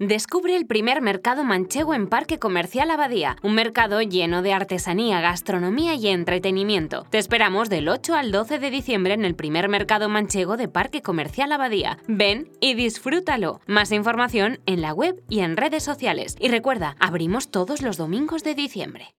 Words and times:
Descubre 0.00 0.54
el 0.54 0.64
primer 0.64 1.02
mercado 1.02 1.42
manchego 1.42 1.92
en 1.92 2.06
Parque 2.06 2.38
Comercial 2.38 2.92
Abadía, 2.92 3.36
un 3.42 3.56
mercado 3.56 4.00
lleno 4.00 4.42
de 4.42 4.52
artesanía, 4.52 5.20
gastronomía 5.20 5.96
y 5.96 6.06
entretenimiento. 6.06 7.04
Te 7.10 7.18
esperamos 7.18 7.68
del 7.68 7.88
8 7.88 8.14
al 8.14 8.30
12 8.30 8.60
de 8.60 8.70
diciembre 8.70 9.14
en 9.14 9.24
el 9.24 9.34
primer 9.34 9.68
mercado 9.68 10.08
manchego 10.08 10.56
de 10.56 10.68
Parque 10.68 11.02
Comercial 11.02 11.50
Abadía. 11.50 11.98
Ven 12.06 12.48
y 12.60 12.74
disfrútalo. 12.74 13.60
Más 13.66 13.90
información 13.90 14.60
en 14.66 14.82
la 14.82 14.94
web 14.94 15.20
y 15.28 15.40
en 15.40 15.56
redes 15.56 15.82
sociales. 15.82 16.36
Y 16.38 16.46
recuerda, 16.46 16.94
abrimos 17.00 17.50
todos 17.50 17.82
los 17.82 17.96
domingos 17.96 18.44
de 18.44 18.54
diciembre. 18.54 19.16